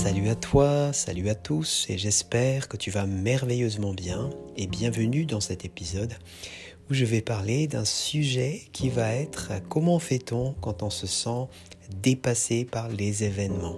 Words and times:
Salut 0.00 0.28
à 0.28 0.36
toi, 0.36 0.92
salut 0.92 1.28
à 1.28 1.34
tous 1.34 1.86
et 1.88 1.98
j'espère 1.98 2.68
que 2.68 2.76
tu 2.76 2.92
vas 2.92 3.04
merveilleusement 3.04 3.92
bien 3.92 4.30
et 4.56 4.68
bienvenue 4.68 5.26
dans 5.26 5.40
cet 5.40 5.64
épisode 5.64 6.14
où 6.88 6.94
je 6.94 7.04
vais 7.04 7.20
parler 7.20 7.66
d'un 7.66 7.84
sujet 7.84 8.62
qui 8.72 8.90
va 8.90 9.12
être 9.12 9.54
comment 9.68 9.98
fait-on 9.98 10.54
quand 10.60 10.84
on 10.84 10.88
se 10.88 11.08
sent 11.08 11.48
dépassé 12.00 12.64
par 12.64 12.88
les 12.88 13.24
événements? 13.24 13.76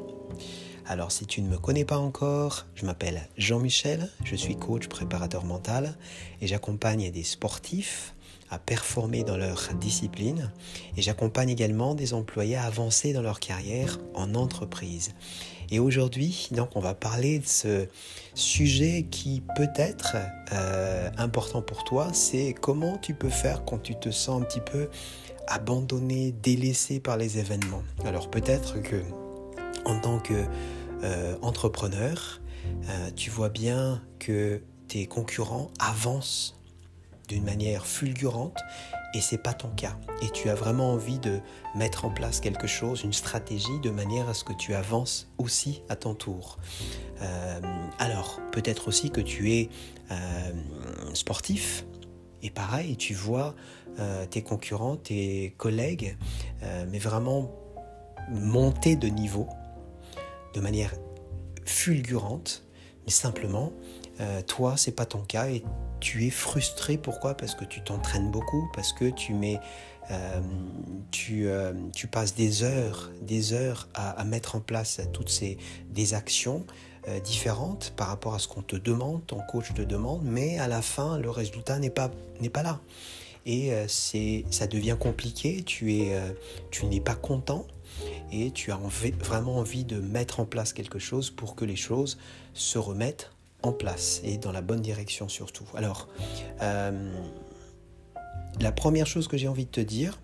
Alors 0.86 1.10
si 1.10 1.24
tu 1.24 1.40
ne 1.40 1.48
me 1.48 1.56
connais 1.56 1.86
pas 1.86 1.98
encore, 1.98 2.66
je 2.74 2.84
m'appelle 2.84 3.26
Jean-Michel, 3.38 4.10
je 4.22 4.36
suis 4.36 4.56
coach 4.56 4.88
préparateur 4.88 5.46
mental 5.46 5.96
et 6.42 6.46
j'accompagne 6.46 7.10
des 7.10 7.24
sportifs 7.24 8.14
à 8.50 8.58
performer 8.58 9.22
dans 9.22 9.36
leur 9.36 9.68
discipline 9.80 10.50
et 10.96 11.02
j'accompagne 11.02 11.50
également 11.50 11.94
des 11.94 12.14
employés 12.14 12.56
à 12.56 12.64
avancer 12.64 13.12
dans 13.12 13.22
leur 13.22 13.40
carrière 13.40 13.98
en 14.14 14.34
entreprise. 14.34 15.12
Et 15.70 15.78
aujourd'hui, 15.78 16.48
donc, 16.50 16.70
on 16.74 16.80
va 16.80 16.94
parler 16.94 17.38
de 17.38 17.46
ce 17.46 17.86
sujet 18.34 19.06
qui 19.08 19.42
peut 19.54 19.70
être 19.76 20.16
euh, 20.52 21.08
important 21.16 21.62
pour 21.62 21.84
toi, 21.84 22.08
c'est 22.12 22.54
comment 22.60 22.98
tu 22.98 23.14
peux 23.14 23.28
faire 23.28 23.64
quand 23.64 23.78
tu 23.78 23.94
te 23.94 24.10
sens 24.10 24.42
un 24.42 24.44
petit 24.44 24.60
peu 24.60 24.88
abandonné, 25.46 26.32
délaissé 26.42 27.00
par 27.00 27.16
les 27.16 27.38
événements. 27.38 27.82
Alors 28.04 28.30
peut-être 28.30 28.82
que 28.82 29.02
en 29.84 29.98
tant 30.00 30.18
que 30.18 30.34
euh, 31.02 31.36
euh, 32.88 33.10
tu 33.16 33.30
vois 33.30 33.48
bien 33.48 34.02
que 34.18 34.62
tes 34.88 35.06
concurrents 35.06 35.70
avancent 35.78 36.59
d'une 37.30 37.44
manière 37.44 37.86
fulgurante 37.86 38.58
et 39.14 39.20
c'est 39.20 39.38
pas 39.38 39.54
ton 39.54 39.68
cas. 39.70 39.96
Et 40.22 40.30
tu 40.30 40.48
as 40.50 40.54
vraiment 40.54 40.92
envie 40.92 41.18
de 41.18 41.40
mettre 41.74 42.04
en 42.04 42.10
place 42.10 42.40
quelque 42.40 42.66
chose, 42.66 43.02
une 43.02 43.12
stratégie, 43.12 43.78
de 43.82 43.90
manière 43.90 44.28
à 44.28 44.34
ce 44.34 44.44
que 44.44 44.52
tu 44.52 44.74
avances 44.74 45.30
aussi 45.38 45.82
à 45.88 45.96
ton 45.96 46.14
tour. 46.14 46.58
Euh, 47.22 47.60
alors, 47.98 48.40
peut-être 48.52 48.88
aussi 48.88 49.10
que 49.10 49.20
tu 49.20 49.52
es 49.52 49.68
euh, 50.10 50.14
sportif, 51.14 51.86
et 52.42 52.50
pareil, 52.50 52.96
tu 52.96 53.14
vois 53.14 53.54
euh, 53.98 54.26
tes 54.26 54.42
concurrents, 54.42 54.96
tes 54.96 55.54
collègues, 55.56 56.16
mais 56.90 56.98
vraiment 56.98 57.50
monter 58.30 58.96
de 58.96 59.08
niveau 59.08 59.48
de 60.54 60.60
manière 60.60 60.92
fulgurante, 61.64 62.64
mais 63.06 63.12
simplement, 63.12 63.72
toi, 64.46 64.76
c'est 64.76 64.92
pas 64.92 65.06
ton 65.06 65.20
cas 65.20 65.48
et 65.48 65.64
tu 66.00 66.26
es 66.26 66.30
frustré. 66.30 66.96
Pourquoi? 66.96 67.34
Parce 67.34 67.54
que 67.54 67.64
tu 67.64 67.82
t'entraînes 67.82 68.30
beaucoup, 68.30 68.68
parce 68.74 68.92
que 68.92 69.10
tu 69.10 69.34
mets, 69.34 69.60
euh, 70.10 70.40
tu, 71.10 71.46
euh, 71.46 71.72
tu, 71.94 72.06
passes 72.08 72.34
des 72.34 72.62
heures, 72.62 73.10
des 73.22 73.52
heures 73.52 73.88
à, 73.94 74.24
mettre 74.24 74.56
en 74.56 74.60
place 74.60 75.00
toutes 75.12 75.28
ces 75.28 75.58
des 75.90 76.14
actions 76.14 76.64
euh, 77.08 77.20
différentes 77.20 77.92
par 77.96 78.08
rapport 78.08 78.34
à 78.34 78.38
ce 78.38 78.48
qu'on 78.48 78.62
te 78.62 78.76
demande, 78.76 79.24
ton 79.26 79.40
coach 79.50 79.72
te 79.74 79.82
demande, 79.82 80.22
mais 80.24 80.58
à 80.58 80.66
la 80.66 80.82
fin, 80.82 81.18
le 81.18 81.30
résultat 81.30 81.78
n'est 81.78 81.90
pas 81.90 82.10
n'est 82.40 82.50
pas 82.50 82.62
là. 82.62 82.80
Et 83.46 83.72
c'est, 83.88 84.44
ça 84.50 84.66
devient 84.66 84.98
compliqué. 85.00 85.62
Tu 85.64 85.94
es, 85.94 86.14
tu 86.70 86.84
n'es 86.84 87.00
pas 87.00 87.14
content 87.14 87.66
et 88.32 88.50
tu 88.50 88.72
as 88.72 88.78
vraiment 89.18 89.56
envie 89.56 89.84
de 89.84 90.00
mettre 90.00 90.40
en 90.40 90.44
place 90.44 90.72
quelque 90.72 90.98
chose 90.98 91.30
pour 91.30 91.54
que 91.54 91.64
les 91.64 91.76
choses 91.76 92.18
se 92.54 92.78
remettent 92.78 93.30
en 93.62 93.72
place 93.72 94.20
et 94.24 94.38
dans 94.38 94.52
la 94.52 94.62
bonne 94.62 94.80
direction 94.80 95.28
surtout. 95.28 95.66
Alors, 95.74 96.08
euh, 96.62 97.12
la 98.60 98.72
première 98.72 99.06
chose 99.06 99.28
que 99.28 99.36
j'ai 99.36 99.48
envie 99.48 99.66
de 99.66 99.70
te 99.70 99.80
dire, 99.80 100.18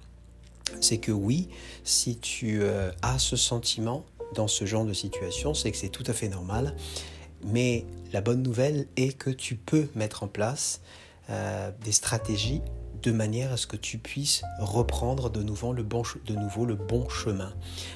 c'est 0.81 0.98
que 0.98 1.12
oui, 1.12 1.48
si 1.84 2.19
tu 2.19 2.62
euh, 2.62 2.91
as 3.03 3.19
ce 3.19 3.37
sentiment 3.37 4.05
dans 4.34 4.48
ce 4.48 4.64
genre 4.64 4.84
de 4.84 4.92
situation, 4.92 5.55
c'est 5.55 5.70
que 5.70 5.77
c'est 5.77 5.89
tout 5.89 6.05
à 6.06 6.12
fait 6.12 6.28
normal. 6.28 6.75
Mais 7.44 7.84
la 8.12 8.20
bonne 8.20 8.42
nouvelle 8.42 8.87
est 8.97 9.16
que 9.16 9.31
tu 9.31 9.56
peux 9.56 9.88
mettre 9.94 10.22
en 10.22 10.28
place 10.28 10.81
euh, 11.31 11.71
des 11.84 11.93
stratégies 11.93 12.62
de 13.06 13.12
manière 13.12 13.53
à 13.53 13.56
ce 13.56 13.69
que 13.69 13.77
tu 13.77 13.99
puisses 13.99 14.43
reprendre 14.59 15.31
de 15.31 15.41
nouveau 15.41 15.72
le 15.72 15.84
bon, 15.84 16.03
de 16.27 16.34
nouveau 16.34 16.67
le 16.67 16.75
bon 16.75 17.09
chemin. 17.09 17.53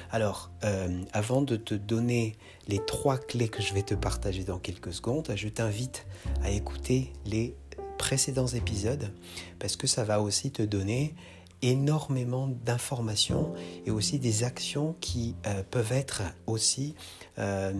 Alors, 0.09 0.51
euh, 0.63 1.01
avant 1.11 1.41
de 1.41 1.57
te 1.57 1.73
donner 1.75 2.37
les 2.69 2.79
trois 2.85 3.17
clés 3.17 3.49
que 3.49 3.61
je 3.61 3.73
vais 3.73 3.83
te 3.83 3.93
partager 3.93 4.45
dans 4.45 4.57
quelques 4.57 4.93
secondes, 4.93 5.29
je 5.35 5.49
t'invite 5.49 6.07
à 6.43 6.49
écouter 6.49 7.11
les 7.25 7.57
précédents 7.97 8.47
épisodes 8.47 9.11
parce 9.59 9.75
que 9.75 9.85
ça 9.85 10.05
va 10.05 10.21
aussi 10.21 10.49
te 10.49 10.61
donner 10.61 11.13
énormément 11.61 12.47
d'informations 12.47 13.51
et 13.85 13.91
aussi 13.91 14.17
des 14.17 14.45
actions 14.45 14.95
qui 15.01 15.35
euh, 15.45 15.61
peuvent 15.69 15.91
être 15.91 16.21
aussi 16.47 16.95
euh, 17.37 17.73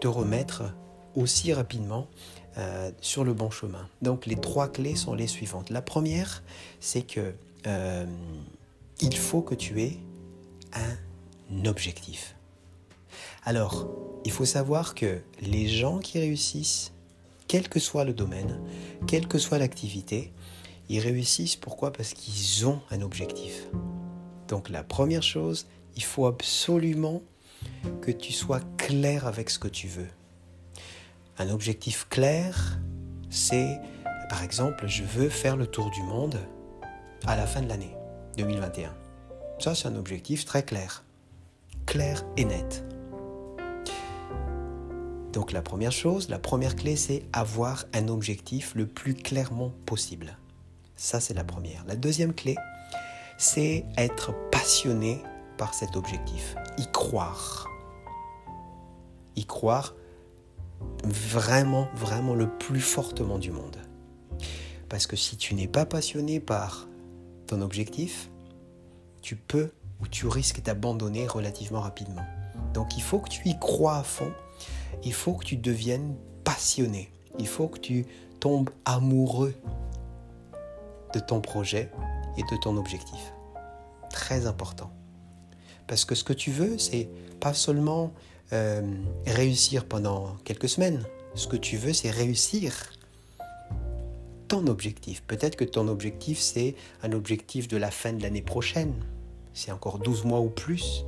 te 0.00 0.08
remettre 0.08 0.62
aussi 1.14 1.52
rapidement 1.52 2.08
euh, 2.58 2.90
sur 3.00 3.24
le 3.24 3.32
bon 3.32 3.50
chemin. 3.50 3.88
Donc 4.02 4.26
les 4.26 4.36
trois 4.36 4.68
clés 4.68 4.96
sont 4.96 5.14
les 5.14 5.26
suivantes. 5.26 5.70
La 5.70 5.82
première, 5.82 6.42
c'est 6.80 7.02
que 7.02 7.34
euh, 7.66 8.06
il 9.00 9.16
faut 9.16 9.42
que 9.42 9.54
tu 9.54 9.80
aies 9.80 9.98
un 10.74 11.64
objectif. 11.66 12.34
Alors, 13.44 13.88
il 14.24 14.30
faut 14.30 14.44
savoir 14.44 14.94
que 14.94 15.20
les 15.40 15.68
gens 15.68 15.98
qui 15.98 16.18
réussissent, 16.18 16.92
quel 17.48 17.68
que 17.68 17.80
soit 17.80 18.04
le 18.04 18.12
domaine, 18.12 18.60
quelle 19.06 19.26
que 19.26 19.38
soit 19.38 19.58
l'activité, 19.58 20.32
ils 20.88 21.00
réussissent 21.00 21.56
pourquoi? 21.56 21.92
Parce 21.92 22.14
qu'ils 22.14 22.66
ont 22.66 22.80
un 22.90 23.00
objectif. 23.02 23.66
Donc 24.48 24.68
la 24.68 24.84
première 24.84 25.22
chose, 25.22 25.66
il 25.96 26.02
faut 26.02 26.26
absolument 26.26 27.22
que 28.00 28.10
tu 28.10 28.32
sois 28.32 28.60
clair 28.76 29.26
avec 29.26 29.50
ce 29.50 29.58
que 29.58 29.68
tu 29.68 29.88
veux. 29.88 30.08
Un 31.38 31.48
objectif 31.48 32.06
clair, 32.08 32.78
c'est 33.30 33.80
par 34.28 34.42
exemple, 34.42 34.86
je 34.86 35.02
veux 35.02 35.28
faire 35.28 35.56
le 35.56 35.66
tour 35.66 35.90
du 35.90 36.02
monde 36.02 36.38
à 37.26 37.36
la 37.36 37.46
fin 37.46 37.60
de 37.60 37.68
l'année 37.68 37.94
2021. 38.38 38.94
Ça, 39.58 39.74
c'est 39.74 39.88
un 39.88 39.96
objectif 39.96 40.44
très 40.44 40.62
clair. 40.62 41.04
Clair 41.86 42.24
et 42.36 42.44
net. 42.44 42.84
Donc 45.32 45.52
la 45.52 45.62
première 45.62 45.92
chose, 45.92 46.28
la 46.28 46.38
première 46.38 46.76
clé, 46.76 46.96
c'est 46.96 47.24
avoir 47.32 47.84
un 47.94 48.08
objectif 48.08 48.74
le 48.74 48.86
plus 48.86 49.14
clairement 49.14 49.72
possible. 49.86 50.36
Ça, 50.96 51.20
c'est 51.20 51.34
la 51.34 51.44
première. 51.44 51.84
La 51.86 51.96
deuxième 51.96 52.34
clé, 52.34 52.56
c'est 53.38 53.84
être 53.96 54.32
passionné 54.50 55.22
par 55.56 55.74
cet 55.74 55.96
objectif. 55.96 56.54
Y 56.78 56.90
croire. 56.92 57.66
Y 59.36 59.46
croire 59.46 59.94
vraiment, 61.04 61.88
vraiment 61.94 62.34
le 62.34 62.48
plus 62.48 62.80
fortement 62.80 63.38
du 63.38 63.50
monde. 63.50 63.76
Parce 64.88 65.06
que 65.06 65.16
si 65.16 65.36
tu 65.36 65.54
n'es 65.54 65.68
pas 65.68 65.86
passionné 65.86 66.40
par 66.40 66.88
ton 67.46 67.62
objectif, 67.62 68.30
tu 69.22 69.36
peux 69.36 69.70
ou 70.00 70.06
tu 70.06 70.26
risques 70.26 70.62
d'abandonner 70.62 71.26
relativement 71.26 71.80
rapidement. 71.80 72.24
Donc 72.74 72.96
il 72.96 73.02
faut 73.02 73.18
que 73.18 73.28
tu 73.28 73.48
y 73.48 73.58
crois 73.58 73.96
à 73.96 74.02
fond, 74.02 74.32
il 75.04 75.12
faut 75.12 75.34
que 75.34 75.44
tu 75.44 75.56
deviennes 75.56 76.16
passionné, 76.44 77.10
il 77.38 77.46
faut 77.46 77.68
que 77.68 77.78
tu 77.78 78.06
tombes 78.40 78.70
amoureux 78.84 79.54
de 81.14 81.20
ton 81.20 81.40
projet 81.40 81.90
et 82.36 82.42
de 82.42 82.56
ton 82.60 82.76
objectif. 82.76 83.32
Très 84.10 84.46
important. 84.46 84.90
Parce 85.86 86.04
que 86.04 86.14
ce 86.14 86.24
que 86.24 86.32
tu 86.32 86.50
veux, 86.50 86.78
c'est 86.78 87.08
pas 87.40 87.54
seulement 87.54 88.12
euh, 88.52 88.82
réussir 89.26 89.84
pendant 89.84 90.36
quelques 90.44 90.68
semaines. 90.68 91.04
Ce 91.34 91.46
que 91.46 91.56
tu 91.56 91.76
veux, 91.76 91.92
c'est 91.92 92.10
réussir 92.10 92.74
ton 94.48 94.66
objectif. 94.66 95.22
Peut-être 95.22 95.56
que 95.56 95.64
ton 95.64 95.88
objectif, 95.88 96.38
c'est 96.38 96.74
un 97.02 97.12
objectif 97.12 97.68
de 97.68 97.78
la 97.78 97.90
fin 97.90 98.12
de 98.12 98.22
l'année 98.22 98.42
prochaine. 98.42 98.92
C'est 99.54 99.72
encore 99.72 99.98
12 99.98 100.24
mois 100.24 100.40
ou 100.40 100.50
plus. 100.50 101.04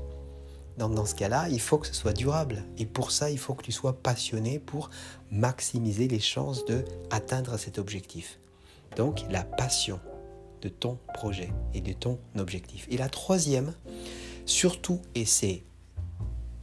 Dans 0.79 1.05
ce 1.05 1.15
cas-là, 1.15 1.49
il 1.51 1.61
faut 1.61 1.79
que 1.79 1.87
ce 1.87 1.95
soit 1.95 2.15
durable. 2.15 2.65
Et 2.79 2.87
pour 2.87 3.11
ça, 3.11 3.31
il 3.31 3.39
faut 3.39 3.55
que 3.55 3.63
tu 3.63 3.71
sois 3.71 3.93
passionné 3.93 4.59
pour 4.59 4.91
maximiser 5.31 6.09
les 6.09 6.21
chances 6.21 6.65
de 6.65 6.85
atteindre 7.11 7.59
cet 7.59 7.79
objectif. 7.79 8.39
Donc 8.97 9.21
la 9.31 9.45
passion 9.45 10.01
de 10.63 10.69
ton 10.69 10.99
projet 11.13 11.53
et 11.75 11.81
de 11.81 11.93
ton 11.93 12.19
objectif. 12.39 12.87
Et 12.91 12.97
la 12.97 13.09
troisième, 13.09 13.75
surtout, 14.47 15.01
et 15.15 15.25
c'est 15.25 15.63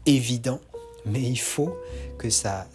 évident, 0.06 0.60
mais 1.06 1.22
il 1.22 1.40
faut 1.40 1.76
que 2.18 2.30
ça, 2.30 2.68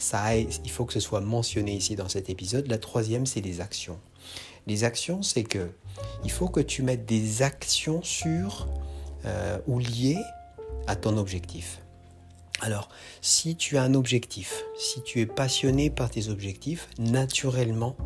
il 0.64 0.70
faut 0.70 0.84
que 0.84 0.92
ce 0.92 1.00
soit 1.00 1.20
mentionné 1.20 1.74
ici 1.74 1.96
dans 1.96 2.08
cet 2.08 2.30
épisode. 2.30 2.66
La 2.66 2.78
troisième, 2.78 3.26
c'est 3.26 3.40
les 3.40 3.60
actions. 3.60 3.98
Les 4.66 4.82
actions, 4.84 5.22
c'est 5.22 5.44
que 5.44 5.70
il 6.24 6.30
faut 6.30 6.48
que 6.48 6.60
tu 6.60 6.82
mettes 6.82 7.06
des 7.06 7.42
actions 7.42 8.02
sur 8.02 8.66
euh, 9.24 9.58
ou 9.66 9.78
liées 9.78 10.22
à 10.86 10.96
ton 10.96 11.16
objectif. 11.16 11.80
Alors, 12.60 12.88
si 13.20 13.54
tu 13.54 13.76
as 13.76 13.82
un 13.82 13.94
objectif, 13.94 14.64
si 14.78 15.02
tu 15.02 15.20
es 15.20 15.26
passionné 15.26 15.90
par 15.90 16.10
tes 16.10 16.28
objectifs, 16.28 16.88
naturellement, 16.98 17.96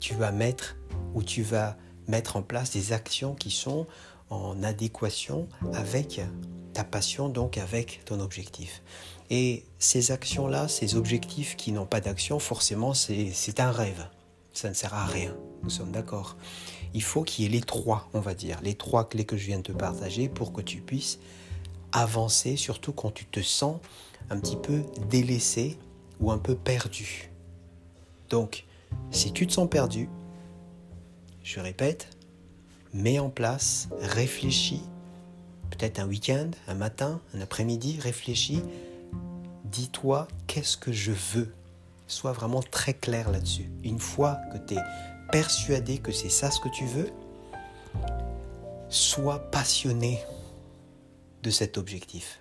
tu 0.00 0.14
vas 0.14 0.32
mettre 0.32 0.76
ou 1.14 1.22
tu 1.22 1.42
vas 1.42 1.76
mettre 2.08 2.36
en 2.36 2.42
place 2.42 2.72
des 2.72 2.92
actions 2.92 3.34
qui 3.34 3.50
sont 3.50 3.86
en 4.30 4.62
adéquation 4.62 5.48
avec 5.72 6.20
ta 6.72 6.84
passion, 6.84 7.28
donc 7.28 7.58
avec 7.58 8.02
ton 8.04 8.20
objectif. 8.20 8.82
Et 9.30 9.64
ces 9.78 10.10
actions-là, 10.10 10.68
ces 10.68 10.96
objectifs 10.96 11.56
qui 11.56 11.72
n'ont 11.72 11.86
pas 11.86 12.00
d'action, 12.00 12.38
forcément, 12.38 12.94
c'est 12.94 13.60
un 13.60 13.70
rêve. 13.70 14.08
Ça 14.52 14.68
ne 14.68 14.74
sert 14.74 14.94
à 14.94 15.06
rien. 15.06 15.36
Nous 15.62 15.70
sommes 15.70 15.90
d'accord. 15.90 16.36
Il 16.92 17.02
faut 17.02 17.22
qu'il 17.22 17.44
y 17.44 17.46
ait 17.48 17.50
les 17.50 17.60
trois, 17.60 18.08
on 18.12 18.20
va 18.20 18.34
dire, 18.34 18.60
les 18.62 18.74
trois 18.74 19.08
clés 19.08 19.24
que 19.24 19.36
je 19.36 19.46
viens 19.46 19.58
de 19.58 19.62
te 19.62 19.72
partager 19.72 20.28
pour 20.28 20.52
que 20.52 20.60
tu 20.60 20.80
puisses 20.80 21.18
avancer, 21.92 22.56
surtout 22.56 22.92
quand 22.92 23.12
tu 23.12 23.24
te 23.24 23.40
sens 23.40 23.78
un 24.30 24.38
petit 24.38 24.56
peu 24.56 24.82
délaissé 25.08 25.78
ou 26.20 26.30
un 26.30 26.38
peu 26.38 26.54
perdu. 26.54 27.30
Donc, 28.30 28.64
si 29.10 29.32
tu 29.32 29.46
te 29.46 29.52
sens 29.52 29.68
perdu, 29.68 30.08
je 31.42 31.60
répète, 31.60 32.13
mets 32.94 33.18
en 33.18 33.28
place, 33.28 33.88
réfléchis, 34.00 34.82
peut-être 35.70 35.98
un 35.98 36.06
week-end, 36.06 36.50
un 36.68 36.74
matin, 36.74 37.20
un 37.34 37.40
après-midi, 37.40 37.98
réfléchis, 38.00 38.62
dis-toi 39.64 40.28
qu'est-ce 40.46 40.76
que 40.76 40.92
je 40.92 41.12
veux? 41.12 41.52
Sois 42.06 42.32
vraiment 42.32 42.62
très 42.62 42.94
clair 42.94 43.30
là-dessus. 43.30 43.70
Une 43.82 43.98
fois 43.98 44.38
que 44.52 44.58
tu 44.58 44.74
es 44.74 44.82
persuadé 45.32 45.98
que 45.98 46.12
c'est 46.12 46.28
ça 46.28 46.50
ce 46.50 46.60
que 46.60 46.68
tu 46.68 46.86
veux, 46.86 47.10
sois 48.88 49.40
passionné 49.50 50.20
de 51.42 51.50
cet 51.50 51.76
objectif 51.76 52.40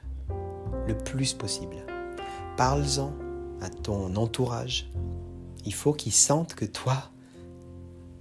le 0.88 0.98
plus 0.98 1.34
possible. 1.34 1.78
Parle-en 2.58 3.14
à 3.62 3.70
ton 3.70 4.16
entourage. 4.16 4.92
Il 5.66 5.74
faut 5.74 5.94
qu'ils 5.94 6.14
sentent 6.14 6.54
que 6.54 6.66
toi, 6.66 7.10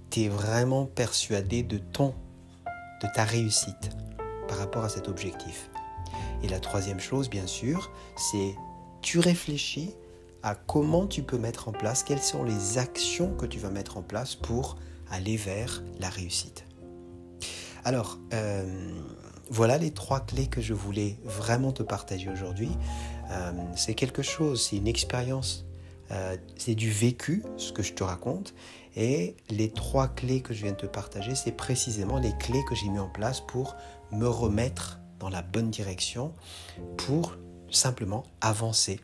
tu 0.09 0.21
es 0.21 0.29
vraiment 0.29 0.85
persuadé 0.85 1.61
de 1.61 1.77
ton, 1.77 2.15
de 3.03 3.07
ta 3.13 3.23
réussite 3.23 3.91
par 4.47 4.57
rapport 4.57 4.83
à 4.83 4.89
cet 4.89 5.07
objectif. 5.07 5.69
Et 6.41 6.47
la 6.47 6.59
troisième 6.59 6.99
chose, 6.99 7.29
bien 7.29 7.47
sûr, 7.47 7.91
c'est 8.15 8.55
tu 9.01 9.19
réfléchis 9.19 9.95
à 10.41 10.55
comment 10.55 11.07
tu 11.07 11.23
peux 11.23 11.37
mettre 11.37 11.69
en 11.69 11.71
place, 11.71 12.03
quelles 12.03 12.21
sont 12.21 12.43
les 12.43 12.77
actions 12.77 13.33
que 13.35 13.45
tu 13.45 13.59
vas 13.59 13.69
mettre 13.69 13.97
en 13.97 14.01
place 14.01 14.35
pour 14.35 14.77
aller 15.09 15.37
vers 15.37 15.83
la 15.99 16.09
réussite. 16.09 16.65
Alors, 17.85 18.19
euh, 18.33 18.93
voilà 19.49 19.77
les 19.77 19.91
trois 19.91 20.21
clés 20.21 20.47
que 20.47 20.61
je 20.61 20.73
voulais 20.73 21.17
vraiment 21.23 21.71
te 21.71 21.83
partager 21.83 22.29
aujourd'hui. 22.29 22.71
Euh, 23.31 23.51
c'est 23.75 23.93
quelque 23.93 24.21
chose, 24.21 24.67
c'est 24.67 24.77
une 24.77 24.87
expérience, 24.87 25.65
euh, 26.11 26.37
c'est 26.57 26.75
du 26.75 26.91
vécu, 26.91 27.43
ce 27.57 27.71
que 27.71 27.83
je 27.83 27.93
te 27.93 28.03
raconte. 28.03 28.53
Et 28.95 29.35
les 29.49 29.69
trois 29.69 30.07
clés 30.07 30.41
que 30.41 30.53
je 30.53 30.63
viens 30.63 30.73
de 30.73 30.77
te 30.77 30.85
partager, 30.85 31.35
c'est 31.35 31.51
précisément 31.51 32.19
les 32.19 32.33
clés 32.37 32.63
que 32.69 32.75
j'ai 32.75 32.89
mis 32.89 32.99
en 32.99 33.09
place 33.09 33.41
pour 33.41 33.75
me 34.11 34.27
remettre 34.27 34.99
dans 35.19 35.29
la 35.29 35.41
bonne 35.41 35.71
direction, 35.71 36.33
pour 36.97 37.35
simplement 37.71 38.23
avancer. 38.41 38.99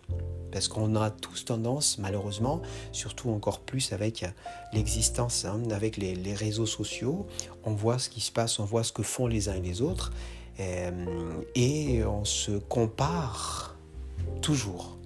Parce 0.51 0.67
qu'on 0.67 0.95
a 0.95 1.09
tous 1.09 1.45
tendance, 1.45 1.97
malheureusement, 1.97 2.61
surtout 2.91 3.29
encore 3.29 3.61
plus 3.61 3.93
avec 3.93 4.25
l'existence, 4.73 5.45
hein, 5.45 5.61
avec 5.71 5.97
les, 5.97 6.33
réseaux 6.33 6.65
sociaux, 6.65 7.27
on 7.63 7.73
voit 7.73 7.99
ce 7.99 8.09
qui 8.09 8.21
se 8.21 8.31
passe, 8.31 8.59
on 8.59 8.65
voit 8.65 8.83
ce 8.83 8.91
que 8.91 9.03
font 9.03 9.27
les 9.27 9.49
uns 9.49 9.55
et 9.55 9.61
les 9.61 9.81
autres, 9.81 10.11
euh, 10.59 11.41
et 11.55 12.03
on 12.03 12.25
se 12.25 12.51
compare 12.51 13.77
toujours. 14.41 14.98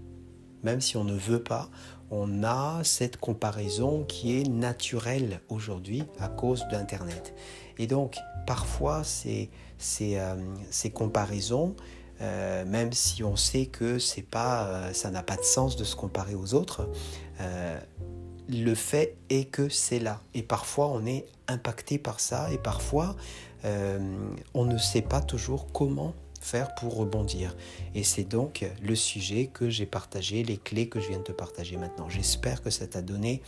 Même 0.63 0.81
si 0.81 0.97
on 0.97 1.03
ne 1.03 1.15
veut 1.15 1.43
pas, 1.43 1.69
on 2.11 2.43
a 2.43 2.83
cette 2.83 3.17
comparaison 3.17 4.03
qui 4.03 4.39
est 4.39 4.47
naturelle 4.47 5.41
aujourd'hui 5.49 6.03
à 6.19 6.27
cause 6.27 6.65
d'Internet. 6.71 7.33
Et 7.79 7.87
donc, 7.87 8.17
parfois, 8.45 9.03
ces, 9.03 9.49
ces, 9.77 10.17
euh, 10.17 10.35
comparaisons, 10.93 11.75
euh, 12.21 12.65
même 12.65 12.93
si 12.93 13.23
on 13.23 13.35
sait 13.35 13.65
que 13.65 13.99
c'est 13.99 14.21
pas, 14.21 14.67
euh, 14.67 14.93
ça 14.93 15.09
n'a 15.09 15.23
pas 15.23 15.35
de 15.35 15.43
sens 15.43 15.75
de 15.75 15.83
se 15.83 15.95
comparer 15.95 16.35
aux 16.35 16.53
autres, 16.53 16.89
le 18.47 18.75
fait 18.75 19.17
est 19.29 19.45
que 19.45 19.67
c'est 19.69 19.99
là. 19.99 20.21
Et 20.33 20.43
parfois, 20.43 20.87
on 20.87 21.05
est 21.05 21.25
impacté 21.47 21.97
par 21.97 22.19
ça, 22.19 22.51
et 22.53 22.57
parfois, 22.57 23.15
on 24.53 24.65
ne 24.65 24.77
sait 24.77 25.01
pas 25.01 25.21
toujours 25.21 25.71
comment 25.73 26.13
faire 26.43 26.75
pour 26.75 26.95
rebondir. 26.95 27.55
Et 27.95 28.03
c'est 28.03 28.23
donc 28.23 28.65
le 28.81 28.95
sujet 28.95 29.47
que 29.47 29.69
j'ai 29.69 29.85
partagé, 29.85 30.43
les 30.43 30.57
clés 30.57 30.89
que 30.89 30.99
je 30.99 31.09
viens 31.09 31.19
de 31.19 31.23
te 31.23 31.31
partager 31.31 31.77
maintenant. 31.77 32.09
J'espère 32.09 32.61
que 32.61 32.69
ça 32.69 32.87
t'a 32.87 33.01
donné 33.01 33.41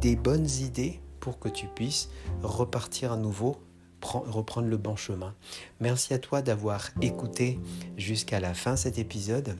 des 0.00 0.16
bonnes 0.16 0.48
idées 0.48 1.00
pour 1.20 1.38
que 1.38 1.48
tu 1.48 1.66
puisses 1.66 2.08
repartir 2.42 3.12
à 3.12 3.16
nouveau 3.16 3.56
reprendre 4.02 4.68
le 4.68 4.76
bon 4.76 4.96
chemin. 4.96 5.34
Merci 5.80 6.14
à 6.14 6.18
toi 6.18 6.42
d'avoir 6.42 6.88
écouté 7.02 7.58
jusqu'à 7.96 8.40
la 8.40 8.54
fin 8.54 8.76
cet 8.76 8.98
épisode. 8.98 9.56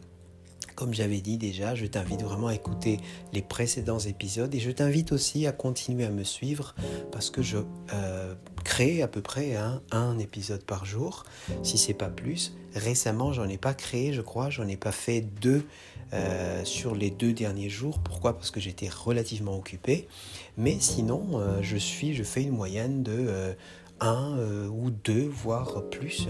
Comme 0.80 0.94
j'avais 0.94 1.20
dit 1.20 1.36
déjà, 1.36 1.74
je 1.74 1.84
t'invite 1.84 2.22
vraiment 2.22 2.46
à 2.46 2.54
écouter 2.54 3.00
les 3.34 3.42
précédents 3.42 3.98
épisodes 3.98 4.54
et 4.54 4.60
je 4.60 4.70
t'invite 4.70 5.12
aussi 5.12 5.46
à 5.46 5.52
continuer 5.52 6.06
à 6.06 6.10
me 6.10 6.24
suivre 6.24 6.74
parce 7.12 7.28
que 7.28 7.42
je 7.42 7.58
euh, 7.92 8.34
crée 8.64 9.02
à 9.02 9.06
peu 9.06 9.20
près 9.20 9.56
un 9.92 10.18
épisode 10.18 10.64
par 10.64 10.86
jour, 10.86 11.24
si 11.62 11.76
c'est 11.76 11.92
pas 11.92 12.08
plus. 12.08 12.56
Récemment, 12.74 13.34
j'en 13.34 13.46
ai 13.46 13.58
pas 13.58 13.74
créé, 13.74 14.14
je 14.14 14.22
crois, 14.22 14.48
j'en 14.48 14.66
ai 14.68 14.78
pas 14.78 14.90
fait 14.90 15.20
deux 15.20 15.66
euh, 16.14 16.64
sur 16.64 16.94
les 16.94 17.10
deux 17.10 17.34
derniers 17.34 17.68
jours. 17.68 17.98
Pourquoi? 17.98 18.32
Parce 18.32 18.50
que 18.50 18.58
j'étais 18.58 18.88
relativement 18.88 19.58
occupé. 19.58 20.08
Mais 20.56 20.78
sinon, 20.80 21.32
euh, 21.34 21.58
je 21.60 21.76
suis, 21.76 22.14
je 22.14 22.22
fais 22.22 22.42
une 22.42 22.56
moyenne 22.56 23.02
de 23.02 23.54
un 24.00 24.38
ou 24.70 24.88
deux, 24.88 25.28
voire 25.28 25.82
plus 25.90 26.26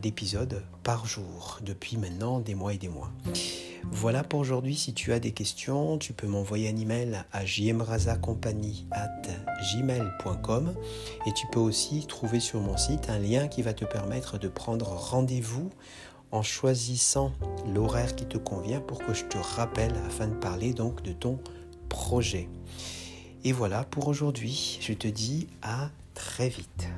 d'épisodes 0.00 0.62
par 0.82 1.04
jour 1.04 1.58
depuis 1.60 1.98
maintenant 1.98 2.40
des 2.40 2.54
mois 2.54 2.72
et 2.72 2.78
des 2.78 2.88
mois. 2.88 3.12
Voilà 3.92 4.22
pour 4.22 4.40
aujourd'hui. 4.40 4.76
Si 4.76 4.92
tu 4.94 5.12
as 5.12 5.20
des 5.20 5.32
questions, 5.32 5.98
tu 5.98 6.12
peux 6.12 6.26
m'envoyer 6.26 6.68
un 6.68 6.76
email 6.76 7.24
à 7.32 7.44
gmail.com 9.54 10.74
et 11.26 11.32
tu 11.32 11.46
peux 11.52 11.60
aussi 11.60 12.06
trouver 12.06 12.40
sur 12.40 12.60
mon 12.60 12.76
site 12.76 13.08
un 13.08 13.18
lien 13.18 13.48
qui 13.48 13.62
va 13.62 13.72
te 13.72 13.84
permettre 13.84 14.38
de 14.38 14.48
prendre 14.48 14.86
rendez-vous 14.86 15.70
en 16.32 16.42
choisissant 16.42 17.32
l'horaire 17.72 18.14
qui 18.14 18.26
te 18.26 18.38
convient 18.38 18.80
pour 18.80 18.98
que 18.98 19.14
je 19.14 19.24
te 19.24 19.38
rappelle 19.38 19.94
afin 20.06 20.28
de 20.28 20.34
parler 20.34 20.72
donc 20.72 21.02
de 21.02 21.12
ton 21.12 21.38
projet. 21.88 22.48
Et 23.44 23.52
voilà 23.52 23.84
pour 23.84 24.08
aujourd'hui. 24.08 24.78
Je 24.80 24.92
te 24.92 25.08
dis 25.08 25.48
à 25.62 25.90
très 26.14 26.48
vite. 26.48 26.88